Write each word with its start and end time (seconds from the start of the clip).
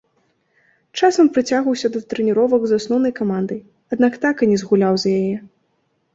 Часам 1.01 1.29
прыцягваўся 1.35 1.87
да 1.97 2.01
трэніровак 2.13 2.61
з 2.73 2.81
асноўнай 2.81 3.13
камандай, 3.21 3.59
аднак 3.93 4.13
так 4.27 4.35
і 4.43 4.51
не 4.55 4.61
згуляў 4.65 4.93
за 5.07 5.17
яе. 5.21 5.37